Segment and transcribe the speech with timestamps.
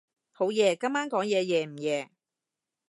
[0.31, 0.75] 好夜？
[0.75, 2.09] 今晚講嘢夜唔夜？